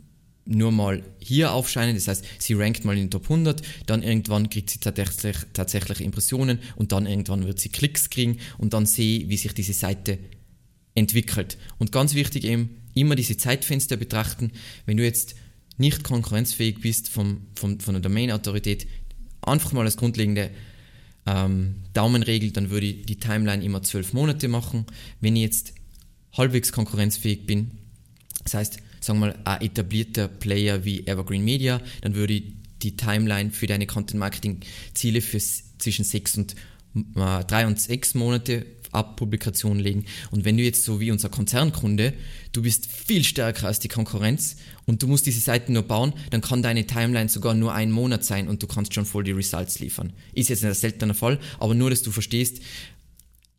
nur 0.47 0.73
mal 0.73 1.03
hier 1.19 1.53
aufscheinen, 1.53 1.95
das 1.95 2.09
heißt, 2.09 2.25
sie 2.39 2.55
rankt 2.55 2.85
mal 2.85 2.97
in 2.97 3.05
den 3.05 3.11
Top 3.11 3.25
100, 3.25 3.63
dann 3.87 4.03
irgendwann 4.03 4.49
kriegt 4.49 4.71
sie 4.71 4.79
tatsächlich, 4.79 5.37
tatsächlich 5.53 6.01
Impressionen 6.01 6.61
und 6.77 6.93
dann 6.93 7.07
irgendwann 7.07 7.47
wird 7.47 7.59
sie 7.59 7.69
Klicks 7.69 8.11
kriegen 8.11 8.39
und 8.59 8.73
dann 8.73 8.87
sehe, 8.87 9.29
wie 9.29 9.37
sich 9.37 9.53
diese 9.53 9.73
Seite 9.73 10.19
entwickelt. 10.95 11.59
Und 11.79 11.93
ganz 11.93 12.15
wichtig 12.15 12.45
eben, 12.45 12.83
immer 12.95 13.15
diese 13.15 13.37
Zeitfenster 13.37 13.97
betrachten. 13.97 14.51
Wenn 14.87 14.97
du 14.97 15.05
jetzt 15.05 15.35
nicht 15.77 16.03
konkurrenzfähig 16.03 16.81
bist 16.81 17.09
vom, 17.09 17.43
vom, 17.55 17.79
von 17.79 17.95
der 17.95 18.01
Domain-Autorität, 18.01 18.87
einfach 19.43 19.73
mal 19.73 19.85
als 19.85 19.99
grundlegende 19.99 20.51
ähm, 21.27 21.77
Daumenregel, 21.93 22.53
dann 22.53 22.71
würde 22.71 22.87
ich 22.87 23.07
die 23.07 23.17
Timeline 23.17 23.63
immer 23.63 23.83
zwölf 23.83 24.13
Monate 24.13 24.49
machen. 24.49 24.87
Wenn 25.21 25.37
ich 25.37 25.43
jetzt 25.43 25.75
halbwegs 26.33 26.73
konkurrenzfähig 26.73 27.47
bin, 27.47 27.73
das 28.45 28.55
heißt, 28.55 28.79
sagen 29.01 29.21
wir 29.21 29.27
mal, 29.29 29.39
ein 29.45 29.63
etablierter 29.63 30.29
Player 30.29 30.85
wie 30.85 31.07
Evergreen 31.07 31.45
Media, 31.45 31.81
dann 32.03 32.15
würde 32.15 32.35
ich 32.35 32.45
die 32.83 32.97
Timeline 32.97 33.51
für 33.51 33.67
deine 33.67 33.87
Content-Marketing-Ziele 33.87 35.21
für 35.21 35.39
zwischen 35.39 36.05
6 36.05 36.37
und 36.37 36.55
äh, 37.17 37.45
3 37.45 37.67
und 37.67 37.81
6 37.81 38.15
Monate 38.15 38.67
ab 38.93 39.17
Publikation 39.17 39.79
legen. 39.79 40.07
Und 40.31 40.45
wenn 40.45 40.57
du 40.57 40.63
jetzt 40.63 40.85
so 40.85 41.01
wie 41.01 41.11
unser 41.11 41.29
Konzernkunde, 41.29 42.15
du 42.53 42.63
bist 42.63 42.87
viel 42.87 43.25
stärker 43.25 43.67
als 43.67 43.79
die 43.79 43.89
Konkurrenz 43.89 44.57
und 44.87 45.03
du 45.03 45.07
musst 45.07 45.27
diese 45.27 45.41
Seiten 45.41 45.75
nur 45.75 45.83
bauen, 45.83 46.13
dann 46.31 46.41
kann 46.41 46.63
deine 46.63 46.87
Timeline 46.87 47.29
sogar 47.29 47.55
nur 47.55 47.75
ein 47.75 47.91
Monat 47.91 48.25
sein 48.25 48.49
und 48.49 48.63
du 48.63 48.67
kannst 48.67 48.95
schon 48.95 49.05
voll 49.05 49.25
die 49.25 49.33
Results 49.33 49.79
liefern. 49.81 50.13
Ist 50.33 50.49
jetzt 50.49 50.65
ein 50.65 50.75
seltener 50.75 51.15
Fall, 51.15 51.39
aber 51.59 51.75
nur, 51.75 51.91
dass 51.91 52.03
du 52.03 52.11
verstehst, 52.11 52.63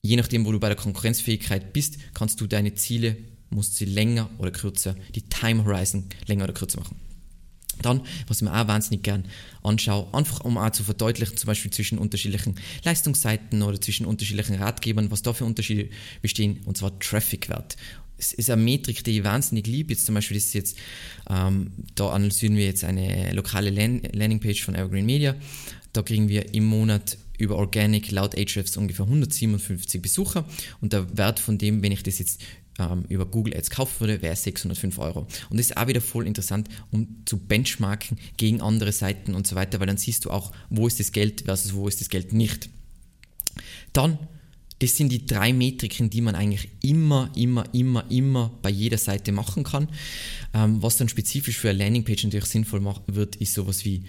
je 0.02 0.16
nachdem, 0.16 0.46
wo 0.46 0.52
du 0.52 0.60
bei 0.60 0.70
der 0.70 0.78
Konkurrenzfähigkeit 0.78 1.74
bist, 1.74 1.98
kannst 2.14 2.42
du 2.42 2.48
deine 2.48 2.74
Ziele 2.76 3.18
musst 3.50 3.76
sie 3.76 3.86
länger 3.86 4.30
oder 4.38 4.52
kürzer, 4.52 4.96
die 5.16 5.22
Time 5.24 5.66
Horizon 5.66 6.06
länger 6.26 6.46
oder 6.46 6.54
kürzer 6.54 6.80
machen. 6.80 6.98
Dann, 7.82 8.02
was 8.28 8.38
ich 8.38 8.44
mir 8.44 8.54
auch 8.54 8.68
wahnsinnig 8.68 9.04
gern 9.04 9.26
anschaue, 9.64 10.12
einfach 10.14 10.42
um 10.42 10.58
auch 10.58 10.72
zu 10.72 10.84
verdeutlichen, 10.84 11.38
zum 11.38 11.48
Beispiel 11.48 11.72
zwischen 11.72 12.00
unterschiedlichen 12.00 12.56
Leistungsseiten 12.84 13.62
oder 13.62 13.80
zwischen 13.80 14.06
unterschiedlichen 14.06 14.56
Ratgebern, 14.56 15.12
was 15.12 15.22
da 15.22 15.34
für 15.34 15.46
Unterschiede 15.46 15.90
bestehen, 16.22 16.62
und 16.66 16.78
zwar 16.78 16.98
Traffic-Wert. 17.00 17.78
Es 18.18 18.34
ist 18.34 18.50
eine 18.50 18.62
Metrik, 18.62 19.04
die 19.04 19.20
ich 19.20 19.24
wahnsinnig 19.24 19.68
liebe. 19.68 19.94
Jetzt 19.94 20.08
zum 20.08 20.16
Beispiel 20.16 20.38
ist 20.38 20.54
jetzt, 20.54 20.78
ähm, 21.30 21.72
da 21.94 22.10
analysieren 22.10 22.56
wir 22.56 22.66
jetzt 22.66 22.84
eine 22.84 23.32
lokale 23.34 23.70
Landingpage 23.70 24.64
von 24.64 24.74
Evergreen 24.74 25.06
Media. 25.06 25.36
Da 25.94 26.02
kriegen 26.02 26.28
wir 26.28 26.56
im 26.56 26.66
Monat 26.66 27.18
über 27.38 27.58
Organic 27.58 28.10
laut 28.10 28.36
Ahrefs 28.36 28.76
ungefähr 28.78 29.06
157 29.06 30.02
Besucher 30.02 30.46
und 30.82 30.94
der 30.94 31.16
Wert 31.16 31.40
von 31.40 31.60
dem, 31.60 31.84
wenn 31.84 31.92
ich 31.92 32.02
das 32.02 32.18
jetzt 32.18 32.42
ähm, 32.80 33.06
über 33.10 33.26
Google 33.26 33.56
Ads 33.56 33.70
kaufen 33.70 34.00
würde, 34.00 34.22
wäre 34.22 34.36
605 34.36 35.00
Euro. 35.00 35.28
Und 35.50 35.58
das 35.58 35.68
ist 35.68 35.78
auch 35.78 35.88
wieder 35.88 36.02
voll 36.02 36.28
interessant, 36.28 36.70
um 36.92 37.08
zu 37.26 37.38
benchmarken 37.38 38.18
gegen 38.38 38.62
andere 38.62 38.92
Seiten 38.92 39.34
und 39.34 39.48
so 39.48 39.56
weiter, 39.56 39.80
weil 39.80 39.88
dann 39.88 39.98
siehst 39.98 40.26
du 40.26 40.32
auch, 40.32 40.52
wo 40.70 40.88
ist 40.88 41.00
das 41.00 41.12
Geld 41.12 41.42
versus 41.42 41.74
wo 41.74 41.88
ist 41.88 42.02
das 42.02 42.10
Geld 42.10 42.34
nicht. 42.34 42.70
Dann, 43.94 44.20
das 44.80 44.96
sind 44.96 45.12
die 45.12 45.26
drei 45.26 45.54
Metriken, 45.54 46.10
die 46.10 46.22
man 46.22 46.36
eigentlich 46.36 46.70
immer, 46.82 47.32
immer, 47.36 47.66
immer, 47.74 48.10
immer 48.12 48.52
bei 48.62 48.70
jeder 48.70 48.98
Seite 48.98 49.32
machen 49.32 49.64
kann. 49.64 49.90
Ähm, 50.54 50.82
was 50.82 50.98
dann 50.98 51.10
spezifisch 51.10 51.58
für 51.58 51.70
eine 51.70 51.80
Landingpage 51.80 52.26
natürlich 52.26 52.46
sinnvoll 52.46 52.86
wird, 53.08 53.38
ist 53.38 53.54
sowas 53.54 53.86
wie 53.86 54.04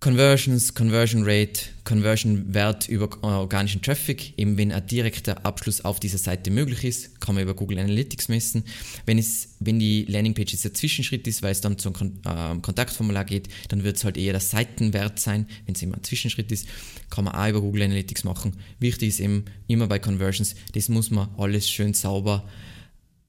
Conversions, 0.00 0.74
Conversion 0.74 1.24
Rate, 1.24 1.60
Conversion 1.82 2.54
Wert 2.54 2.88
über 2.88 3.08
organischen 3.20 3.82
Traffic. 3.82 4.32
Eben 4.38 4.56
wenn 4.56 4.70
ein 4.70 4.86
direkter 4.86 5.44
Abschluss 5.44 5.84
auf 5.84 5.98
dieser 5.98 6.18
Seite 6.18 6.52
möglich 6.52 6.84
ist, 6.84 7.20
kann 7.20 7.34
man 7.34 7.42
über 7.42 7.54
Google 7.54 7.80
Analytics 7.80 8.28
messen. 8.28 8.62
Wenn, 9.06 9.18
es, 9.18 9.56
wenn 9.58 9.80
die 9.80 10.04
Landingpage 10.04 10.52
jetzt 10.52 10.64
ein 10.64 10.74
Zwischenschritt 10.74 11.26
ist, 11.26 11.42
weil 11.42 11.50
es 11.50 11.62
dann 11.62 11.78
zum 11.78 11.94
Kon 11.94 12.20
äh, 12.24 12.56
Kontaktformular 12.62 13.24
geht, 13.24 13.48
dann 13.70 13.82
wird 13.82 13.96
es 13.96 14.04
halt 14.04 14.16
eher 14.16 14.32
der 14.32 14.40
Seitenwert 14.40 15.18
sein. 15.18 15.48
Wenn 15.66 15.74
es 15.74 15.82
immer 15.82 15.96
ein 15.96 16.04
Zwischenschritt 16.04 16.52
ist, 16.52 16.68
kann 17.10 17.24
man 17.24 17.34
auch 17.34 17.48
über 17.48 17.60
Google 17.60 17.82
Analytics 17.82 18.22
machen. 18.22 18.52
Wichtig 18.78 19.08
ist 19.08 19.18
eben 19.18 19.46
immer 19.66 19.88
bei 19.88 19.98
Conversions, 19.98 20.54
das 20.74 20.88
muss 20.88 21.10
man 21.10 21.28
alles 21.36 21.68
schön 21.68 21.92
sauber 21.92 22.48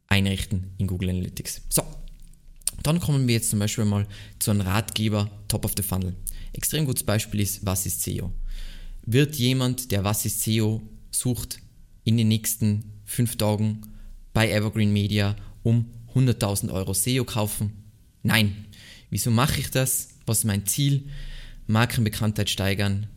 einrichten 0.06 0.70
in 0.78 0.86
Google 0.86 1.10
Analytics. 1.10 1.62
So, 1.70 1.82
dann 2.84 3.00
kommen 3.00 3.28
wir 3.28 3.34
jetzt 3.34 3.50
zum 3.50 3.58
Beispiel 3.58 3.86
mal 3.86 4.06
zu 4.38 4.52
einem 4.52 4.62
Ratgeber 4.62 5.32
Top 5.48 5.66
of 5.66 5.74
the 5.76 5.82
Funnel. 5.82 6.16
Extrem 6.54 6.86
gutes 6.86 7.04
Beispiel 7.04 7.40
ist, 7.42 7.66
was 7.66 7.86
ist 7.86 8.02
SEO? 8.02 8.32
Wird 9.06 9.36
jemand, 9.36 9.92
der 9.92 10.04
was 10.04 10.26
ist 10.26 10.42
SEO 10.42 10.82
sucht, 11.12 11.60
in 12.04 12.18
den 12.18 12.28
nächsten 12.28 12.84
fünf 13.06 13.38
Tagen 13.38 13.82
bei 14.34 14.52
Evergreen 14.52 14.94
Media 14.94 15.36
um 15.64 15.86
100.000 16.14 16.72
Euro 16.72 16.94
SEO 16.94 17.24
kaufen? 17.24 17.72
Nein. 18.24 18.66
Wieso 19.10 19.32
mache 19.32 19.60
ich 19.60 19.72
das? 19.72 20.10
Was 20.26 20.40
ist 20.40 20.46
mein 20.46 20.66
Ziel? 20.66 21.06
Markenbekanntheit 21.68 22.50
steigern, 22.50 23.08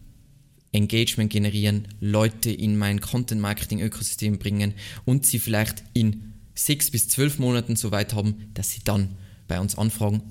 Engagement 0.73 1.31
generieren, 1.31 1.89
Leute 2.01 2.51
in 2.51 2.77
mein 2.77 3.01
Content-Marketing-Ökosystem 3.01 4.39
bringen 4.39 4.75
und 5.05 5.27
sie 5.27 5.39
vielleicht 5.39 5.85
in 5.95 6.35
sechs 6.55 6.91
bis 6.91 7.09
zwölf 7.09 7.39
Monaten 7.39 7.77
so 7.77 7.91
weit 7.91 8.15
haben, 8.15 8.51
dass 8.55 8.71
sie 8.71 8.81
dann 8.85 9.17
bei 9.49 9.59
uns 9.61 9.77
anfragen 9.77 10.23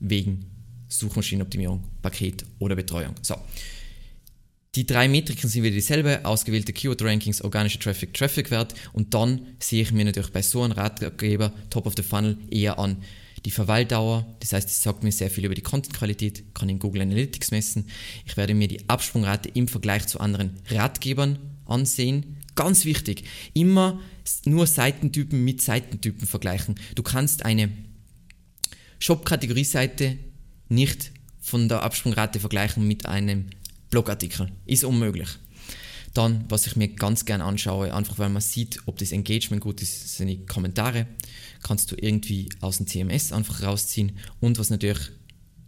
wegen 0.00 0.46
Suchmaschinenoptimierung, 0.88 1.84
Paket 2.02 2.44
oder 2.58 2.76
Betreuung. 2.76 3.14
So. 3.22 3.36
Die 4.74 4.86
drei 4.86 5.08
Metriken 5.08 5.48
sind 5.48 5.62
wieder 5.62 5.74
dieselbe, 5.74 6.24
ausgewählte 6.24 6.72
Keyword-Rankings, 6.72 7.42
organischer 7.42 7.80
Traffic, 7.80 8.14
Traffic-Wert 8.14 8.74
und 8.92 9.14
dann 9.14 9.46
sehe 9.58 9.82
ich 9.82 9.92
mir 9.92 10.04
natürlich 10.04 10.30
bei 10.30 10.42
so 10.42 10.62
einem 10.62 10.72
Ratgeber 10.72 11.52
Top 11.70 11.86
of 11.86 11.94
the 11.96 12.02
Funnel 12.02 12.36
eher 12.50 12.78
an 12.78 13.02
die 13.44 13.50
Verweildauer, 13.50 14.26
das 14.40 14.52
heißt, 14.52 14.68
es 14.68 14.82
sagt 14.82 15.02
mir 15.02 15.12
sehr 15.12 15.30
viel 15.30 15.44
über 15.44 15.54
die 15.54 15.62
Content-Qualität, 15.62 16.54
kann 16.54 16.68
in 16.68 16.78
Google 16.78 17.02
Analytics 17.02 17.50
messen. 17.50 17.88
Ich 18.26 18.36
werde 18.36 18.54
mir 18.54 18.68
die 18.68 18.88
Absprungrate 18.88 19.48
im 19.48 19.68
Vergleich 19.68 20.06
zu 20.06 20.20
anderen 20.20 20.60
Ratgebern 20.68 21.38
ansehen. 21.64 22.36
Ganz 22.54 22.84
wichtig, 22.84 23.24
immer 23.54 24.00
nur 24.44 24.66
Seitentypen 24.66 25.44
mit 25.44 25.62
Seitentypen 25.62 26.26
vergleichen. 26.26 26.74
Du 26.94 27.02
kannst 27.02 27.44
eine 27.44 27.70
Shop-Kategorie-Seite 28.98 30.18
nicht 30.68 31.12
von 31.40 31.68
der 31.68 31.82
Absprungrate 31.82 32.40
vergleichen 32.40 32.86
mit 32.86 33.06
einem 33.06 33.46
Blogartikel. 33.90 34.50
Ist 34.66 34.84
unmöglich. 34.84 35.28
Dann, 36.14 36.44
was 36.48 36.66
ich 36.66 36.76
mir 36.76 36.88
ganz 36.88 37.24
gern 37.24 37.40
anschaue, 37.40 37.94
einfach 37.94 38.18
weil 38.18 38.28
man 38.28 38.42
sieht, 38.42 38.80
ob 38.86 38.98
das 38.98 39.12
Engagement 39.12 39.62
gut 39.62 39.82
ist, 39.82 40.16
sind 40.16 40.28
die 40.28 40.46
Kommentare. 40.46 41.06
Kannst 41.62 41.90
du 41.90 41.96
irgendwie 41.96 42.48
aus 42.60 42.78
dem 42.78 42.86
CMS 42.86 43.32
einfach 43.32 43.62
rausziehen. 43.62 44.12
Und 44.40 44.58
was 44.58 44.70
natürlich 44.70 45.10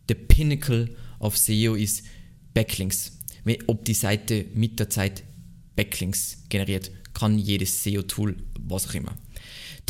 der 0.08 0.14
Pinnacle 0.14 0.96
of 1.18 1.36
SEO 1.36 1.74
ist, 1.74 2.04
Backlinks. 2.54 3.12
Ob 3.66 3.84
die 3.84 3.94
Seite 3.94 4.46
mit 4.54 4.78
der 4.80 4.90
Zeit 4.90 5.22
Backlinks 5.76 6.38
generiert, 6.48 6.90
kann 7.14 7.38
jedes 7.38 7.82
SEO-Tool, 7.82 8.36
was 8.58 8.88
auch 8.88 8.94
immer. 8.94 9.16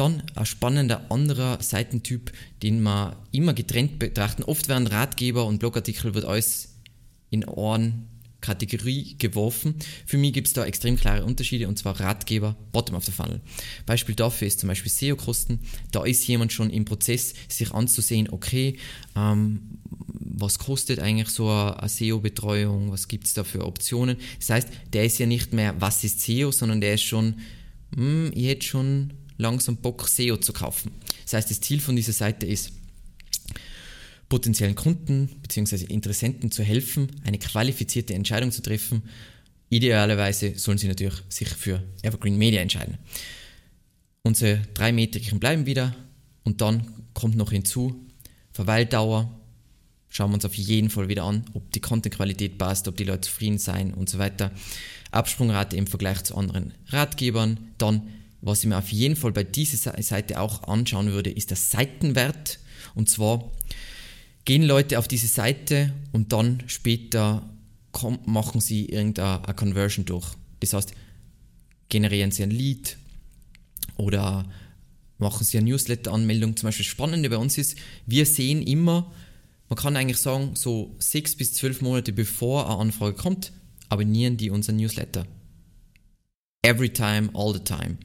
Dann 0.01 0.23
ein 0.35 0.47
spannender 0.47 1.11
anderer 1.11 1.63
Seitentyp, 1.63 2.33
den 2.63 2.83
man 2.83 3.17
immer 3.33 3.53
getrennt 3.53 3.99
betrachten. 3.99 4.43
Oft 4.45 4.69
werden 4.69 4.87
Ratgeber 4.87 5.45
und 5.45 5.59
Blogartikel 5.59 6.15
wird 6.15 6.25
alles 6.25 6.79
in 7.29 7.45
Ohren 7.45 8.09
Kategorie 8.41 9.17
geworfen. 9.19 9.75
Für 10.07 10.17
mich 10.17 10.33
gibt 10.33 10.47
es 10.47 10.55
da 10.55 10.65
extrem 10.65 10.97
klare 10.97 11.27
Unterschiede 11.27 11.69
und 11.69 11.79
zwar 11.79 12.01
Ratgeber, 12.01 12.57
Bottom 12.73 12.97
of 12.97 13.05
the 13.05 13.13
Funnel. 13.13 13.43
Beispiel 13.85 14.15
dafür 14.15 14.49
ist 14.49 14.61
zum 14.61 14.71
Beispiel 14.71 14.91
SEO-Kosten. 14.91 15.61
Da 15.93 16.03
ist 16.07 16.27
jemand 16.27 16.55
schon 16.55 16.71
im 16.71 16.87
Prozess, 16.87 17.35
sich 17.51 17.71
anzusehen, 17.73 18.31
okay, 18.31 18.79
ähm, 19.15 19.81
was 20.19 20.59
kostet 20.59 21.01
eigentlich 21.01 21.29
so 21.29 21.51
eine 21.51 21.87
SEO-Betreuung, 21.87 22.91
was 22.91 23.07
gibt 23.07 23.27
es 23.27 23.35
da 23.35 23.45
für 23.45 23.67
Optionen. 23.67 24.17
Das 24.39 24.49
heißt, 24.49 24.69
der 24.95 25.05
ist 25.05 25.19
ja 25.19 25.27
nicht 25.27 25.53
mehr, 25.53 25.79
was 25.79 26.05
ist 26.05 26.23
SEO, 26.23 26.53
sondern 26.53 26.81
der 26.81 26.95
ist 26.95 27.03
schon, 27.03 27.35
hm, 27.95 28.33
ich 28.35 28.47
hätte 28.47 28.67
schon 28.67 29.13
langsam 29.41 29.77
Bock, 29.77 30.09
SEO 30.09 30.37
zu 30.37 30.53
kaufen. 30.53 30.93
Das 31.25 31.35
heißt, 31.35 31.51
das 31.51 31.61
Ziel 31.61 31.81
von 31.81 31.97
dieser 31.97 32.13
Seite 32.13 32.47
ist, 32.47 32.73
potenziellen 34.29 34.77
Kunden 34.77 35.29
bzw. 35.43 35.85
Interessenten 35.87 36.53
zu 36.53 36.63
helfen, 36.63 37.09
eine 37.25 37.39
qualifizierte 37.39 38.15
Entscheidung 38.15 38.53
zu 38.53 38.63
treffen. 38.63 39.03
Idealerweise 39.71 40.57
sollen 40.57 40.79
sie 40.79 40.89
natürlich 40.89 41.17
sich 41.29 41.49
für 41.49 41.83
Evergreen 42.03 42.39
Media 42.39 42.61
entscheiden. 42.61 42.99
Unsere 44.23 44.63
drei 44.75 44.93
Metriken 44.93 45.41
bleiben 45.41 45.67
wieder 45.67 45.95
und 46.45 46.61
dann 46.61 46.87
kommt 47.15 47.37
noch 47.37 47.51
hinzu 47.51 48.07
Verweildauer. 48.53 49.37
Schauen 50.09 50.31
wir 50.31 50.35
uns 50.35 50.45
auf 50.45 50.55
jeden 50.55 50.91
Fall 50.91 51.09
wieder 51.09 51.25
an, 51.25 51.45
ob 51.55 51.71
die 51.73 51.81
Contentqualität 51.81 52.59
passt, 52.59 52.89
ob 52.89 52.97
die 52.97 53.05
Leute 53.05 53.23
zufrieden 53.23 53.59
sein 53.59 53.95
und 53.95 54.09
so 54.09 54.19
weiter. 54.19 54.51
Absprungrate 55.13 55.77
im 55.77 55.87
Vergleich 55.87 56.23
zu 56.25 56.37
anderen 56.37 56.75
Ratgebern. 56.89 57.59
Dann 57.79 58.09
was 58.43 58.61
ich 58.61 58.67
mir 58.67 58.79
auf 58.79 58.91
jeden 58.91 59.17
Fall 59.17 59.33
bei 59.33 59.45
dieser 59.45 60.01
Seite 60.03 60.41
auch 60.41 60.65
anschauen 60.65 61.13
würde, 61.13 61.31
ist 61.31 61.51
der 61.51 61.57
Seitenwert. 61.57 62.59
Und 62.95 63.11
zwar 63.11 63.51
gehen 64.45 64.63
Leute 64.63 64.99
auf 64.99 65.09
diese 65.09 65.27
Seite 65.27 65.93
und 66.13 66.33
dann 66.33 66.63
später 66.67 67.49
machen 68.25 68.61
sie 68.61 68.87
irgendeine 68.87 69.43
Conversion 69.55 70.07
durch. 70.07 70.27
Das 70.61 70.73
heißt, 70.73 70.93
generieren 71.89 72.31
sie 72.31 72.43
ein 72.43 72.51
Lead 72.51 72.97
oder 73.97 74.49
machen 75.19 75.45
sie 75.45 75.59
eine 75.59 75.71
Newsletter-Anmeldung. 75.71 76.57
Zum 76.57 76.69
Beispiel 76.69 76.85
das 76.85 76.91
Spannende 76.91 77.29
bei 77.29 77.37
uns 77.37 77.59
ist, 77.59 77.77
wir 78.07 78.25
sehen 78.25 78.63
immer, 78.63 79.13
man 79.69 79.77
kann 79.77 79.97
eigentlich 79.97 80.19
sagen, 80.19 80.57
so 80.57 80.97
sechs 80.99 81.37
bis 81.37 81.53
zwölf 81.55 81.83
Monate 81.83 82.13
bevor 82.13 82.71
eine 82.71 82.79
Anfrage 82.79 83.15
kommt, 83.15 83.53
abonnieren 83.91 84.39
die 84.39 84.51
unseren 84.51 84.77
Newsletter. 84.77 85.27
Every 86.63 86.91
time, 86.91 87.31
all 87.35 87.53
the 87.53 87.61
time 87.61 87.99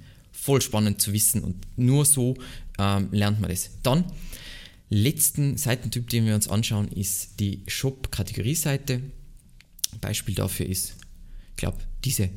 voll 0.45 0.61
spannend 0.61 1.01
zu 1.01 1.11
wissen 1.11 1.43
und 1.43 1.55
nur 1.75 2.05
so 2.05 2.35
ähm, 2.77 3.09
lernt 3.11 3.41
man 3.41 3.49
das. 3.49 3.71
Dann, 3.81 4.05
letzten 4.89 5.57
Seitentyp, 5.57 6.07
den 6.09 6.27
wir 6.27 6.35
uns 6.35 6.47
anschauen, 6.47 6.87
ist 6.89 7.39
die 7.39 7.63
Shop-Kategorie-Seite. 7.65 9.01
Beispiel 10.01 10.35
dafür 10.35 10.67
ist, 10.67 10.97
ich 11.49 11.55
glaube, 11.55 11.79
diese, 12.03 12.29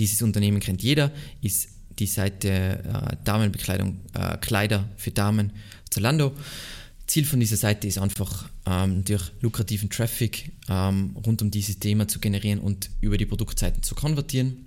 dieses 0.00 0.20
Unternehmen 0.22 0.58
kennt 0.58 0.82
jeder, 0.82 1.12
ist 1.42 1.68
die 1.96 2.06
Seite 2.06 2.48
äh, 2.48 3.16
Damenbekleidung, 3.22 4.00
äh, 4.14 4.36
Kleider 4.38 4.88
für 4.96 5.12
Damen 5.12 5.52
Zalando. 5.90 6.32
Ziel 7.06 7.24
von 7.24 7.38
dieser 7.38 7.56
Seite 7.56 7.86
ist 7.86 7.98
einfach, 7.98 8.48
ähm, 8.66 9.04
durch 9.04 9.30
lukrativen 9.42 9.90
Traffic 9.90 10.50
ähm, 10.68 11.16
rund 11.24 11.40
um 11.42 11.52
dieses 11.52 11.78
Thema 11.78 12.08
zu 12.08 12.18
generieren 12.18 12.58
und 12.58 12.90
über 13.00 13.16
die 13.16 13.26
Produktseiten 13.26 13.84
zu 13.84 13.94
konvertieren. 13.94 14.63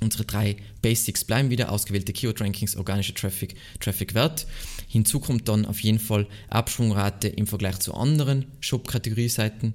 Unsere 0.00 0.24
drei 0.24 0.56
Basics 0.82 1.24
bleiben 1.24 1.50
wieder, 1.50 1.72
ausgewählte 1.72 2.12
Keyword-Rankings, 2.12 2.76
organischer 2.76 3.14
Traffic, 3.14 3.56
Traffic-Wert. 3.80 4.46
Hinzu 4.88 5.20
kommt 5.20 5.48
dann 5.48 5.66
auf 5.66 5.80
jeden 5.80 5.98
Fall 5.98 6.26
Abschwungrate 6.48 7.28
im 7.28 7.46
Vergleich 7.46 7.78
zu 7.80 7.94
anderen 7.94 8.46
Shop-Kategorie-Seiten. 8.60 9.74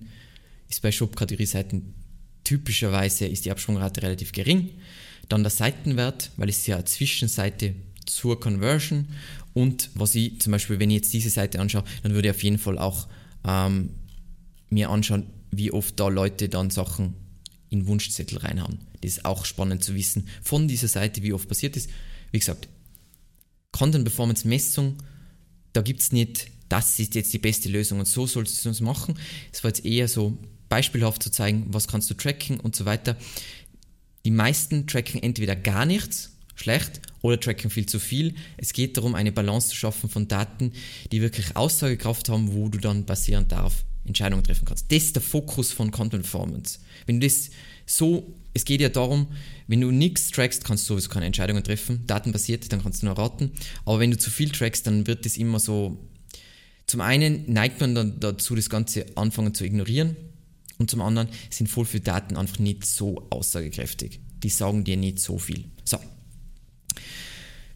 Ist 0.69 0.81
bei 0.81 0.91
Shop-Kategorie-Seiten 0.91 1.93
typischerweise 2.43 3.25
ist 3.25 3.45
die 3.45 3.51
Abschwungrate 3.51 4.01
relativ 4.01 4.31
gering. 4.31 4.69
Dann 5.29 5.43
der 5.43 5.49
Seitenwert, 5.49 6.31
weil 6.37 6.49
es 6.49 6.67
ja 6.67 6.75
eine 6.75 6.85
Zwischenseite 6.85 7.75
zur 8.05 8.39
Conversion 8.39 9.07
und 9.53 9.89
was 9.93 10.15
ich 10.15 10.41
zum 10.41 10.51
Beispiel, 10.51 10.79
wenn 10.79 10.89
ich 10.89 10.95
jetzt 10.95 11.13
diese 11.13 11.29
Seite 11.29 11.59
anschaue, 11.59 11.83
dann 12.01 12.13
würde 12.13 12.27
ich 12.27 12.35
auf 12.35 12.43
jeden 12.43 12.57
Fall 12.57 12.77
auch 12.77 13.07
ähm, 13.47 13.91
mir 14.69 14.89
anschauen, 14.89 15.27
wie 15.51 15.71
oft 15.71 15.99
da 15.99 16.07
Leute 16.07 16.49
dann 16.49 16.69
Sachen 16.69 17.13
in 17.69 17.87
Wunschzettel 17.87 18.39
reinhauen. 18.39 18.79
Das 19.03 19.17
ist 19.17 19.25
auch 19.25 19.45
spannend 19.45 19.83
zu 19.83 19.95
wissen 19.95 20.27
von 20.41 20.67
dieser 20.67 20.87
Seite, 20.87 21.21
wie 21.23 21.33
oft 21.33 21.47
passiert 21.47 21.75
ist. 21.75 21.89
Wie 22.31 22.39
gesagt, 22.39 22.69
Content 23.71 24.05
Performance 24.05 24.47
Messung, 24.47 24.97
da 25.73 25.81
gibt 25.81 26.01
es 26.01 26.11
nicht, 26.11 26.47
das 26.69 26.99
ist 26.99 27.15
jetzt 27.15 27.33
die 27.33 27.39
beste 27.39 27.69
Lösung 27.69 27.99
und 27.99 28.07
so 28.07 28.25
sollst 28.25 28.63
du 28.63 28.69
es 28.69 28.81
machen. 28.81 29.15
Es 29.51 29.63
war 29.63 29.69
jetzt 29.69 29.85
eher 29.85 30.07
so 30.07 30.37
beispielhaft 30.69 31.21
zu 31.21 31.31
zeigen, 31.31 31.65
was 31.67 31.87
kannst 31.87 32.09
du 32.09 32.13
tracken 32.13 32.59
und 32.59 32.75
so 32.75 32.85
weiter. 32.85 33.17
Die 34.25 34.31
meisten 34.31 34.87
tracken 34.87 35.21
entweder 35.21 35.55
gar 35.55 35.85
nichts, 35.85 36.31
schlecht, 36.55 37.01
oder 37.21 37.39
tracken 37.39 37.69
viel 37.69 37.85
zu 37.85 37.99
viel. 37.99 38.35
Es 38.57 38.73
geht 38.73 38.97
darum, 38.97 39.15
eine 39.15 39.31
Balance 39.31 39.69
zu 39.69 39.75
schaffen 39.75 40.09
von 40.09 40.27
Daten, 40.27 40.73
die 41.11 41.21
wirklich 41.21 41.55
Aussagekraft 41.55 42.29
haben, 42.29 42.53
wo 42.53 42.69
du 42.69 42.77
dann 42.77 43.05
basierend 43.05 43.51
darauf 43.51 43.83
Entscheidungen 44.05 44.43
treffen 44.43 44.65
kannst. 44.65 44.91
Das 44.91 45.03
ist 45.03 45.15
der 45.15 45.23
Fokus 45.23 45.71
von 45.71 45.91
Content 45.91 46.23
Performance. 46.23 46.79
Wenn 47.05 47.19
du 47.19 47.27
das 47.27 47.49
so, 47.85 48.33
es 48.53 48.65
geht 48.65 48.81
ja 48.81 48.89
darum, 48.89 49.27
wenn 49.67 49.81
du 49.81 49.91
nichts 49.91 50.29
trackst, 50.31 50.63
kannst 50.63 50.89
du 50.89 50.93
sowieso 50.93 51.09
keine 51.09 51.25
Entscheidungen 51.25 51.63
treffen. 51.63 52.05
Datenbasiert, 52.07 52.71
dann 52.71 52.83
kannst 52.83 53.01
du 53.01 53.07
nur 53.07 53.17
raten. 53.17 53.51
Aber 53.85 53.99
wenn 53.99 54.11
du 54.11 54.17
zu 54.17 54.29
viel 54.29 54.49
trackst, 54.49 54.85
dann 54.87 55.07
wird 55.07 55.25
das 55.25 55.37
immer 55.37 55.59
so. 55.59 55.97
Zum 56.85 57.01
einen 57.01 57.51
neigt 57.51 57.79
man 57.81 57.95
dann 57.95 58.19
dazu, 58.19 58.55
das 58.55 58.69
Ganze 58.69 59.05
anfangen 59.15 59.53
zu 59.53 59.65
ignorieren. 59.65 60.15
Und 60.77 60.91
zum 60.91 61.01
anderen 61.01 61.29
sind 61.49 61.67
voll 61.67 61.85
viele 61.85 62.03
Daten 62.03 62.35
einfach 62.35 62.59
nicht 62.59 62.85
so 62.85 63.27
aussagekräftig. 63.29 64.19
Die 64.43 64.49
sagen 64.49 64.83
dir 64.83 64.97
nicht 64.97 65.19
so 65.19 65.37
viel. 65.37 65.65
So. 65.85 65.97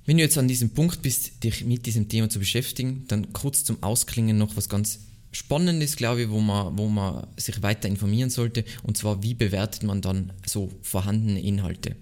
Wenn 0.06 0.18
du 0.18 0.24
jetzt 0.24 0.38
an 0.38 0.48
diesem 0.48 0.72
Punkt 0.72 1.02
bist, 1.02 1.44
dich 1.44 1.66
mit 1.66 1.86
diesem 1.86 2.10
Thema 2.10 2.30
zu 2.30 2.40
beschäftigen, 2.40 3.06
dann 3.08 3.34
kurz 3.34 3.64
zum 3.64 3.82
Ausklingen 3.84 4.38
noch 4.38 4.56
was 4.56 4.70
ganz 4.70 5.00
Spannendes, 5.38 5.98
glaube 5.98 6.24
ich, 6.24 6.30
wo 6.30 6.40
man, 6.40 6.80
wo 6.80 6.88
man 6.88 7.28
sich 7.38 7.62
weiter 7.62 7.88
informieren 7.88 8.32
sollte. 8.32 8.66
Und 8.82 8.98
zwar, 8.98 9.22
wie 9.22 9.36
bewertet 9.36 9.84
man 9.84 10.02
dann 10.02 10.34
so 10.44 10.72
vorhandene 10.82 11.40
Inhalte? 11.40 11.96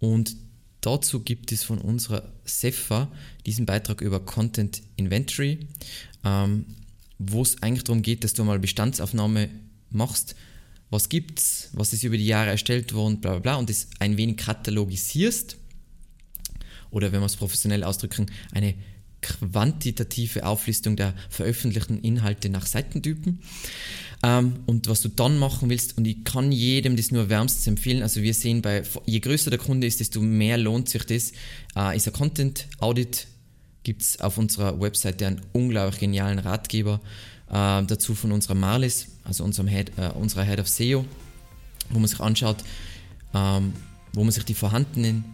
Und 0.00 0.34
dazu 0.80 1.20
gibt 1.20 1.52
es 1.52 1.62
von 1.62 1.78
unserer 1.78 2.32
CEFA 2.44 3.12
diesen 3.46 3.64
Beitrag 3.64 4.00
über 4.00 4.18
Content 4.18 4.82
Inventory, 4.96 5.68
ähm, 6.24 6.66
wo 7.20 7.42
es 7.42 7.62
eigentlich 7.62 7.84
darum 7.84 8.02
geht, 8.02 8.24
dass 8.24 8.34
du 8.34 8.42
mal 8.42 8.58
Bestandsaufnahme 8.58 9.50
machst. 9.90 10.34
Was 10.90 11.08
gibt's? 11.08 11.70
Was 11.74 11.92
ist 11.92 12.02
über 12.02 12.16
die 12.16 12.26
Jahre 12.26 12.50
erstellt 12.50 12.92
worden? 12.92 13.20
Bla 13.20 13.34
bla 13.34 13.38
bla. 13.38 13.54
Und 13.54 13.70
das 13.70 13.86
ein 14.00 14.16
wenig 14.16 14.38
katalogisierst. 14.38 15.58
Oder 16.90 17.12
wenn 17.12 17.20
wir 17.20 17.26
es 17.26 17.36
professionell 17.36 17.84
ausdrücken, 17.84 18.26
eine 18.50 18.74
quantitative 19.24 20.44
Auflistung 20.44 20.96
der 20.96 21.14
veröffentlichten 21.30 21.98
Inhalte 22.00 22.50
nach 22.50 22.66
Seitentypen. 22.66 23.40
Ähm, 24.22 24.56
und 24.66 24.88
was 24.88 25.02
du 25.02 25.08
dann 25.08 25.38
machen 25.38 25.70
willst, 25.70 25.96
und 25.98 26.06
ich 26.06 26.24
kann 26.24 26.52
jedem 26.52 26.96
das 26.96 27.10
nur 27.10 27.28
wärmstens 27.28 27.66
empfehlen, 27.66 28.02
also 28.02 28.22
wir 28.22 28.34
sehen 28.34 28.62
bei, 28.62 28.82
je 29.06 29.20
größer 29.20 29.50
der 29.50 29.58
Kunde 29.58 29.86
ist, 29.86 30.00
desto 30.00 30.20
mehr 30.20 30.58
lohnt 30.58 30.88
sich 30.88 31.04
das, 31.04 31.32
äh, 31.76 31.96
ist 31.96 32.06
ein 32.06 32.12
Content 32.12 32.66
Audit, 32.78 33.26
gibt 33.82 34.02
es 34.02 34.20
auf 34.20 34.38
unserer 34.38 34.80
Webseite 34.80 35.26
einen 35.26 35.40
unglaublich 35.52 36.00
genialen 36.00 36.38
Ratgeber 36.38 37.00
äh, 37.48 37.82
dazu 37.82 38.14
von 38.14 38.32
unserer 38.32 38.54
Marlis, 38.54 39.08
also 39.24 39.44
unserem 39.44 39.68
Head, 39.68 39.92
äh, 39.96 40.08
unserer 40.08 40.44
Head 40.44 40.60
of 40.60 40.68
SEO, 40.68 41.04
wo 41.90 41.98
man 41.98 42.08
sich 42.08 42.20
anschaut, 42.20 42.58
ähm, 43.34 43.72
wo 44.12 44.22
man 44.22 44.32
sich 44.32 44.44
die 44.44 44.54
vorhandenen 44.54 45.24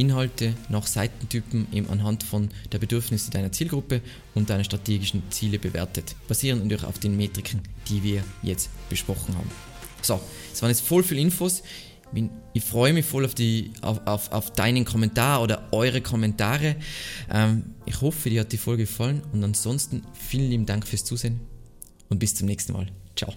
Inhalte 0.00 0.54
nach 0.68 0.86
Seitentypen 0.86 1.66
eben 1.72 1.88
anhand 1.90 2.22
von 2.22 2.48
der 2.72 2.78
Bedürfnisse 2.78 3.30
deiner 3.30 3.52
Zielgruppe 3.52 4.00
und 4.34 4.48
deiner 4.48 4.64
strategischen 4.64 5.22
Ziele 5.30 5.58
bewertet, 5.58 6.16
basierend 6.26 6.62
natürlich 6.62 6.84
auf 6.84 6.98
den 6.98 7.16
Metriken, 7.16 7.60
die 7.88 8.02
wir 8.02 8.24
jetzt 8.42 8.70
besprochen 8.88 9.36
haben. 9.36 9.50
So, 10.02 10.20
es 10.52 10.62
waren 10.62 10.70
jetzt 10.70 10.82
voll 10.82 11.02
viele 11.02 11.20
Infos. 11.20 11.62
Ich 12.54 12.64
freue 12.64 12.92
mich 12.92 13.06
voll 13.06 13.24
auf, 13.24 13.34
die, 13.34 13.72
auf, 13.82 14.00
auf, 14.06 14.32
auf 14.32 14.52
deinen 14.52 14.84
Kommentar 14.84 15.42
oder 15.42 15.68
eure 15.70 16.00
Kommentare. 16.00 16.76
Ähm, 17.30 17.74
ich 17.86 18.00
hoffe, 18.00 18.30
dir 18.30 18.40
hat 18.40 18.52
die 18.52 18.58
Folge 18.58 18.84
gefallen 18.84 19.22
und 19.32 19.44
ansonsten 19.44 20.02
vielen 20.14 20.50
lieben 20.50 20.66
Dank 20.66 20.88
fürs 20.88 21.04
Zusehen 21.04 21.38
und 22.08 22.18
bis 22.18 22.34
zum 22.34 22.46
nächsten 22.46 22.72
Mal. 22.72 22.88
Ciao. 23.14 23.32